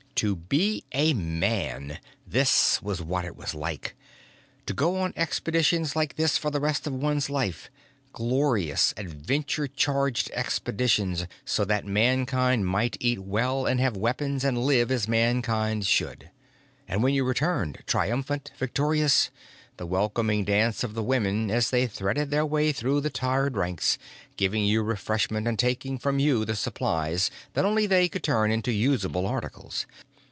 [0.15, 1.97] To be a man
[2.27, 3.95] this was what it was like!
[4.67, 7.71] To go on expeditions like this for the rest of one's life,
[8.13, 14.91] glorious, adventure charged expeditions so that Mankind might eat well and have weapons and live
[14.91, 16.29] as Mankind should.
[16.87, 19.31] And when you returned, triumphant, victorious,
[19.77, 23.97] the welcoming dance of the women as they threaded their way through the tired ranks,
[24.37, 28.71] giving you refreshment and taking from you the supplies that only they could turn into
[28.71, 29.87] usable articles.